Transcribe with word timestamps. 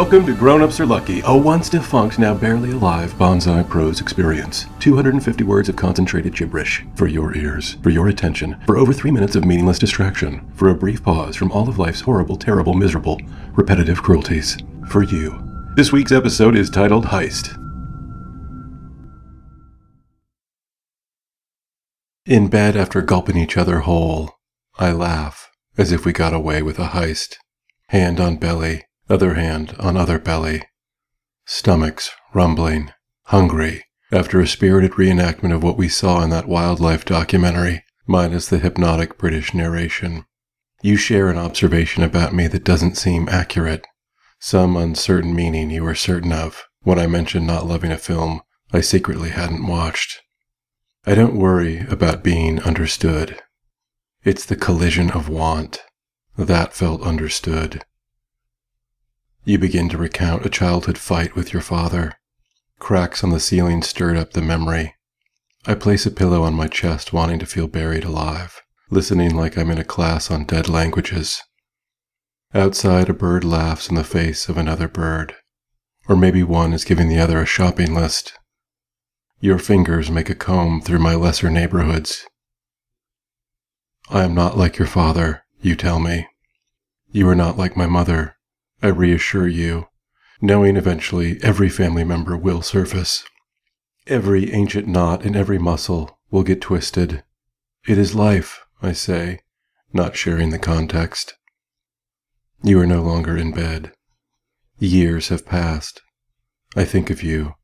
Welcome 0.00 0.24
to 0.28 0.34
Grown 0.34 0.62
Ups 0.62 0.80
Are 0.80 0.86
Lucky, 0.86 1.20
a 1.26 1.36
once 1.36 1.68
defunct, 1.68 2.18
now 2.18 2.32
barely 2.32 2.70
alive 2.70 3.12
bonsai 3.18 3.68
prose 3.68 4.00
experience. 4.00 4.64
250 4.78 5.44
words 5.44 5.68
of 5.68 5.76
concentrated 5.76 6.34
gibberish 6.34 6.82
for 6.94 7.06
your 7.06 7.36
ears, 7.36 7.74
for 7.82 7.90
your 7.90 8.08
attention, 8.08 8.58
for 8.64 8.78
over 8.78 8.94
three 8.94 9.10
minutes 9.10 9.36
of 9.36 9.44
meaningless 9.44 9.78
distraction, 9.78 10.50
for 10.54 10.70
a 10.70 10.74
brief 10.74 11.02
pause 11.02 11.36
from 11.36 11.52
all 11.52 11.68
of 11.68 11.78
life's 11.78 12.00
horrible, 12.00 12.38
terrible, 12.38 12.72
miserable, 12.72 13.20
repetitive 13.52 14.02
cruelties. 14.02 14.56
For 14.88 15.02
you. 15.02 15.38
This 15.76 15.92
week's 15.92 16.12
episode 16.12 16.56
is 16.56 16.70
titled 16.70 17.04
Heist. 17.04 17.54
In 22.24 22.48
bed 22.48 22.74
after 22.74 23.02
gulping 23.02 23.36
each 23.36 23.58
other 23.58 23.80
whole, 23.80 24.30
I 24.78 24.92
laugh 24.92 25.50
as 25.76 25.92
if 25.92 26.06
we 26.06 26.14
got 26.14 26.32
away 26.32 26.62
with 26.62 26.78
a 26.78 26.88
heist. 26.88 27.36
Hand 27.88 28.18
on 28.18 28.36
belly, 28.36 28.84
other 29.10 29.34
hand 29.34 29.74
on 29.78 29.96
other 29.96 30.18
belly. 30.18 30.62
Stomachs 31.44 32.10
rumbling, 32.32 32.92
hungry, 33.24 33.84
after 34.12 34.40
a 34.40 34.46
spirited 34.46 34.92
reenactment 34.92 35.54
of 35.54 35.62
what 35.62 35.76
we 35.76 35.88
saw 35.88 36.22
in 36.22 36.30
that 36.30 36.48
wildlife 36.48 37.04
documentary, 37.04 37.84
minus 38.06 38.48
the 38.48 38.58
hypnotic 38.58 39.18
British 39.18 39.52
narration. 39.52 40.24
You 40.82 40.96
share 40.96 41.28
an 41.28 41.38
observation 41.38 42.02
about 42.02 42.34
me 42.34 42.46
that 42.48 42.64
doesn't 42.64 42.96
seem 42.96 43.28
accurate, 43.28 43.86
some 44.38 44.76
uncertain 44.76 45.34
meaning 45.34 45.70
you 45.70 45.86
are 45.86 45.94
certain 45.94 46.32
of 46.32 46.64
when 46.82 46.98
I 46.98 47.06
mention 47.06 47.46
not 47.46 47.66
loving 47.66 47.92
a 47.92 47.98
film 47.98 48.40
I 48.72 48.80
secretly 48.80 49.30
hadn't 49.30 49.66
watched. 49.66 50.22
I 51.04 51.14
don't 51.14 51.36
worry 51.36 51.80
about 51.88 52.22
being 52.22 52.60
understood. 52.62 53.40
It's 54.22 54.44
the 54.44 54.56
collision 54.56 55.10
of 55.10 55.28
want. 55.28 55.82
That 56.36 56.72
felt 56.72 57.02
understood. 57.02 57.84
You 59.44 59.58
begin 59.58 59.88
to 59.88 59.98
recount 59.98 60.44
a 60.44 60.50
childhood 60.50 60.98
fight 60.98 61.34
with 61.34 61.52
your 61.52 61.62
father. 61.62 62.12
Cracks 62.78 63.24
on 63.24 63.30
the 63.30 63.40
ceiling 63.40 63.82
stirred 63.82 64.16
up 64.16 64.32
the 64.32 64.42
memory. 64.42 64.94
I 65.66 65.74
place 65.74 66.04
a 66.04 66.10
pillow 66.10 66.42
on 66.42 66.54
my 66.54 66.68
chest, 66.68 67.12
wanting 67.12 67.38
to 67.38 67.46
feel 67.46 67.66
buried 67.66 68.04
alive, 68.04 68.60
listening 68.90 69.34
like 69.34 69.56
I'm 69.56 69.70
in 69.70 69.78
a 69.78 69.84
class 69.84 70.30
on 70.30 70.44
dead 70.44 70.68
languages. 70.68 71.42
Outside, 72.54 73.08
a 73.08 73.14
bird 73.14 73.44
laughs 73.44 73.88
in 73.88 73.94
the 73.94 74.04
face 74.04 74.48
of 74.48 74.58
another 74.58 74.88
bird. 74.88 75.34
Or 76.08 76.16
maybe 76.16 76.42
one 76.42 76.72
is 76.72 76.84
giving 76.84 77.08
the 77.08 77.20
other 77.20 77.40
a 77.40 77.46
shopping 77.46 77.94
list. 77.94 78.32
Your 79.40 79.58
fingers 79.58 80.10
make 80.10 80.28
a 80.28 80.34
comb 80.34 80.80
through 80.80 80.98
my 80.98 81.14
lesser 81.14 81.48
neighborhoods. 81.48 82.26
I 84.10 84.24
am 84.24 84.34
not 84.34 84.58
like 84.58 84.78
your 84.78 84.88
father, 84.88 85.44
you 85.62 85.76
tell 85.76 85.98
me. 85.98 86.26
You 87.12 87.28
are 87.28 87.34
not 87.34 87.56
like 87.56 87.76
my 87.76 87.86
mother, 87.86 88.36
I 88.82 88.88
reassure 88.88 89.46
you, 89.46 89.88
knowing 90.40 90.76
eventually 90.76 91.38
every 91.42 91.68
family 91.68 92.04
member 92.04 92.36
will 92.36 92.62
surface. 92.62 93.24
Every 94.06 94.52
ancient 94.52 94.88
knot 94.88 95.22
in 95.24 95.36
every 95.36 95.58
muscle 95.58 96.18
will 96.30 96.42
get 96.42 96.62
twisted. 96.62 97.22
It 97.86 97.98
is 97.98 98.14
life, 98.14 98.64
I 98.80 98.92
say, 98.92 99.40
not 99.92 100.16
sharing 100.16 100.50
the 100.50 100.58
context. 100.58 101.34
You 102.62 102.80
are 102.80 102.86
no 102.86 103.02
longer 103.02 103.36
in 103.36 103.52
bed. 103.52 103.92
Years 104.78 105.28
have 105.28 105.44
passed. 105.44 106.00
I 106.74 106.84
think 106.84 107.10
of 107.10 107.22
you. 107.22 107.54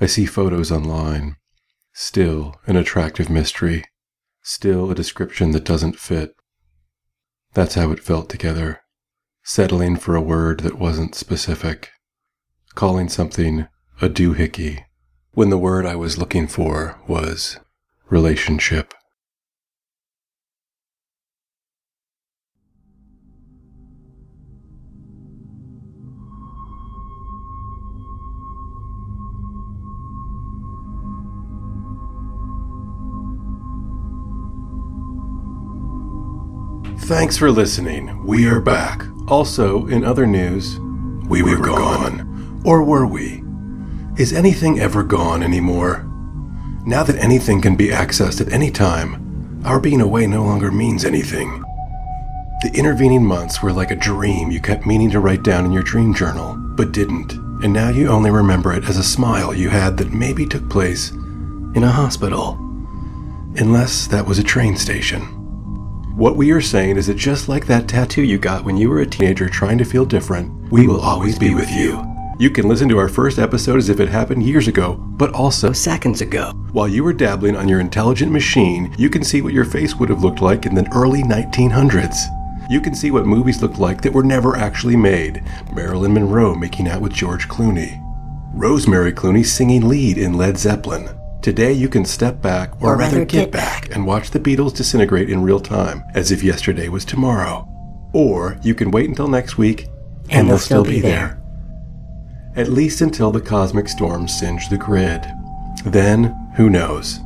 I 0.00 0.06
see 0.06 0.26
photos 0.26 0.72
online. 0.72 1.36
Still 1.92 2.56
an 2.66 2.76
attractive 2.76 3.30
mystery. 3.30 3.84
Still 4.42 4.90
a 4.90 4.94
description 4.94 5.52
that 5.52 5.64
doesn't 5.64 6.00
fit. 6.00 6.34
That's 7.52 7.76
how 7.76 7.92
it 7.92 8.02
felt 8.02 8.28
together 8.28 8.80
settling 9.44 9.94
for 9.94 10.16
a 10.16 10.22
word 10.22 10.60
that 10.60 10.78
wasn't 10.78 11.14
specific, 11.14 11.90
calling 12.74 13.10
something 13.10 13.68
a 14.00 14.08
doohickey 14.08 14.82
when 15.32 15.50
the 15.50 15.58
word 15.58 15.84
I 15.84 15.96
was 15.96 16.16
looking 16.16 16.48
for 16.48 16.98
was 17.06 17.58
relationship. 18.08 18.94
Thanks 37.04 37.36
for 37.36 37.50
listening. 37.50 38.24
We 38.24 38.48
are 38.48 38.62
back. 38.62 39.04
Also, 39.28 39.86
in 39.88 40.06
other 40.06 40.26
news, 40.26 40.80
we, 41.28 41.42
we 41.42 41.54
were, 41.54 41.66
gone. 41.66 42.16
gone. 42.16 42.62
Or 42.64 42.82
were 42.82 43.06
we? 43.06 43.44
Is 44.16 44.32
anything 44.32 44.80
ever 44.80 45.02
gone 45.02 45.42
anymore? 45.42 46.10
Now 46.86 47.02
that 47.02 47.22
anything 47.22 47.60
can 47.60 47.76
be 47.76 47.88
accessed 47.88 48.40
at 48.40 48.50
any 48.50 48.70
time, 48.70 49.60
our 49.66 49.78
being 49.78 50.00
away 50.00 50.26
no 50.26 50.44
longer 50.44 50.72
means 50.72 51.04
anything. 51.04 51.60
The 52.62 52.72
intervening 52.72 53.22
months 53.22 53.62
were 53.62 53.74
like 53.74 53.90
a 53.90 53.96
dream 53.96 54.50
you 54.50 54.62
kept 54.62 54.86
meaning 54.86 55.10
to 55.10 55.20
write 55.20 55.42
down 55.42 55.66
in 55.66 55.72
your 55.72 55.82
dream 55.82 56.14
journal, 56.14 56.56
but 56.56 56.92
didn't, 56.92 57.34
and 57.62 57.70
now 57.70 57.90
you 57.90 58.08
only 58.08 58.30
remember 58.30 58.72
it 58.72 58.84
as 58.84 58.96
a 58.96 59.04
smile 59.04 59.52
you 59.52 59.68
had 59.68 59.98
that 59.98 60.14
maybe 60.14 60.46
took 60.46 60.70
place 60.70 61.10
in 61.10 61.84
a 61.84 61.92
hospital. 61.92 62.54
Unless 63.56 64.06
that 64.06 64.26
was 64.26 64.38
a 64.38 64.42
train 64.42 64.74
station. 64.78 65.43
What 66.16 66.36
we 66.36 66.52
are 66.52 66.60
saying 66.60 66.96
is 66.96 67.08
that 67.08 67.16
just 67.16 67.48
like 67.48 67.66
that 67.66 67.88
tattoo 67.88 68.22
you 68.22 68.38
got 68.38 68.64
when 68.64 68.76
you 68.76 68.88
were 68.88 69.00
a 69.00 69.06
teenager 69.06 69.48
trying 69.48 69.78
to 69.78 69.84
feel 69.84 70.04
different, 70.04 70.70
we 70.70 70.86
will 70.86 71.00
always 71.00 71.36
be 71.36 71.56
with 71.56 71.68
you. 71.72 72.06
You 72.38 72.50
can 72.50 72.68
listen 72.68 72.88
to 72.90 72.98
our 72.98 73.08
first 73.08 73.40
episode 73.40 73.78
as 73.78 73.88
if 73.88 73.98
it 73.98 74.08
happened 74.08 74.44
years 74.44 74.68
ago, 74.68 74.94
but 74.94 75.32
also 75.34 75.72
seconds 75.72 76.20
ago. 76.20 76.52
While 76.70 76.86
you 76.86 77.02
were 77.02 77.12
dabbling 77.12 77.56
on 77.56 77.66
your 77.66 77.80
intelligent 77.80 78.30
machine, 78.30 78.94
you 78.96 79.10
can 79.10 79.24
see 79.24 79.42
what 79.42 79.54
your 79.54 79.64
face 79.64 79.96
would 79.96 80.08
have 80.08 80.22
looked 80.22 80.40
like 80.40 80.66
in 80.66 80.76
the 80.76 80.88
early 80.94 81.24
1900s. 81.24 82.14
You 82.70 82.80
can 82.80 82.94
see 82.94 83.10
what 83.10 83.26
movies 83.26 83.60
looked 83.60 83.80
like 83.80 84.00
that 84.02 84.12
were 84.12 84.22
never 84.22 84.56
actually 84.56 84.96
made. 84.96 85.42
Marilyn 85.74 86.14
Monroe 86.14 86.54
making 86.54 86.86
out 86.86 87.00
with 87.00 87.12
George 87.12 87.48
Clooney. 87.48 88.00
Rosemary 88.54 89.12
Clooney 89.12 89.44
singing 89.44 89.88
lead 89.88 90.16
in 90.16 90.34
Led 90.34 90.58
Zeppelin. 90.58 91.08
Today 91.44 91.74
you 91.74 91.90
can 91.90 92.06
step 92.06 92.40
back, 92.40 92.72
or, 92.80 92.94
or 92.94 92.96
rather, 92.96 93.18
rather, 93.18 93.26
get, 93.26 93.50
back, 93.50 93.88
back, 93.88 93.94
and 93.94 94.06
watch 94.06 94.30
the 94.30 94.40
Beatles 94.40 94.74
disintegrate 94.74 95.28
in 95.28 95.42
real 95.42 95.60
time, 95.60 96.02
as 96.14 96.32
if 96.32 96.42
yesterday 96.42 96.88
was 96.88 97.04
tomorrow. 97.04 97.68
Or 98.14 98.58
you 98.62 98.74
can 98.74 98.90
wait 98.90 99.10
until 99.10 99.28
next 99.28 99.58
week, 99.58 99.82
and, 100.30 100.32
and 100.32 100.48
they'll, 100.48 100.58
still, 100.58 100.84
be 100.84 101.00
there. 101.00 101.38
there. 102.54 102.54
At 102.56 102.72
least 102.72 103.02
until 103.02 103.30
the 103.30 103.42
cosmic 103.42 103.90
storms 103.90 104.34
singe 104.34 104.70
the 104.70 104.78
grid. 104.78 105.22
Then, 105.84 106.34
who 106.56 106.70
knows? 106.70 107.20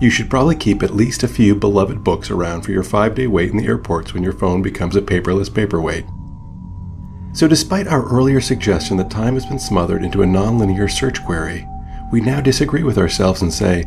You 0.00 0.10
should 0.10 0.28
probably 0.28 0.56
keep 0.56 0.82
at 0.82 0.96
least 0.96 1.22
a 1.22 1.28
few 1.28 1.54
beloved 1.54 2.02
books 2.02 2.32
around 2.32 2.62
for 2.62 2.72
your 2.72 2.82
five 2.82 3.14
day 3.14 3.28
wait 3.28 3.52
in 3.52 3.58
the 3.58 3.66
airports 3.66 4.12
when 4.12 4.24
your 4.24 4.32
phone 4.32 4.62
becomes 4.62 4.96
a 4.96 5.00
paperless 5.00 5.54
paperweight. 5.54 6.06
So, 7.32 7.46
despite 7.46 7.86
our 7.86 8.04
earlier 8.12 8.40
suggestion 8.40 8.96
that 8.96 9.08
time 9.08 9.34
has 9.34 9.46
been 9.46 9.60
smothered 9.60 10.02
into 10.02 10.22
a 10.22 10.26
nonlinear 10.26 10.90
search 10.90 11.24
query, 11.24 11.64
we 12.12 12.20
now 12.20 12.40
disagree 12.40 12.82
with 12.84 12.98
ourselves 12.98 13.42
and 13.42 13.52
say, 13.52 13.84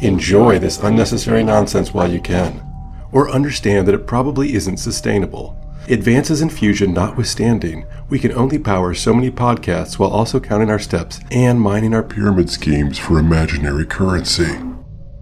enjoy 0.00 0.58
this 0.58 0.78
unnecessary 0.78 1.42
nonsense 1.42 1.92
while 1.92 2.10
you 2.10 2.20
can, 2.20 2.64
or 3.12 3.30
understand 3.30 3.86
that 3.86 3.94
it 3.94 4.06
probably 4.06 4.54
isn't 4.54 4.78
sustainable. 4.78 5.60
Advances 5.88 6.40
in 6.40 6.48
fusion 6.48 6.94
notwithstanding, 6.94 7.84
we 8.08 8.18
can 8.18 8.32
only 8.32 8.58
power 8.58 8.94
so 8.94 9.12
many 9.12 9.30
podcasts 9.30 9.98
while 9.98 10.10
also 10.10 10.40
counting 10.40 10.70
our 10.70 10.78
steps 10.78 11.20
and 11.30 11.60
mining 11.60 11.92
our 11.92 12.02
pyramid 12.02 12.48
schemes 12.48 12.98
for 12.98 13.18
imaginary 13.18 13.84
currency. 13.84 14.56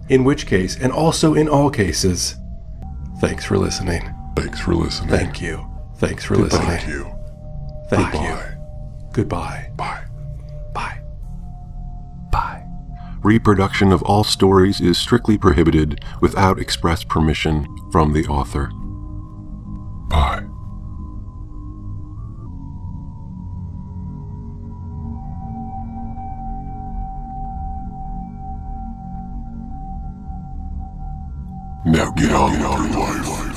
In 0.07 0.23
which 0.23 0.45
case, 0.45 0.77
and 0.77 0.91
also 0.93 1.33
in 1.33 1.49
all 1.49 1.69
cases, 1.69 2.35
thanks 3.19 3.43
for 3.43 3.57
listening. 3.57 4.13
Thanks 4.35 4.59
for 4.59 4.73
listening. 4.73 5.09
Thank 5.09 5.41
you. 5.41 5.65
Thanks 5.97 6.23
for 6.23 6.35
Goodbye. 6.35 6.57
listening. 6.57 6.77
Thank 6.77 6.87
you. 6.87 7.03
Thank 7.89 8.11
Goodbye. 8.11 8.27
you. 8.27 9.11
Goodbye. 9.11 9.71
Bye. 9.75 10.02
Reproduction 13.23 13.93
of 13.93 14.03
all 14.03 14.25
stories 14.25 14.81
is 14.81 14.97
strictly 14.97 15.37
prohibited 15.37 16.03
without 16.19 16.59
express 16.59 17.05
permission 17.05 17.65
from 17.89 18.11
the 18.11 18.27
author. 18.27 18.67
Bye. 20.09 20.43
Now 31.85 32.11
get 32.11 32.31
on 32.31 32.51
with 32.51 32.93
your 32.93 33.23
life. 33.23 33.52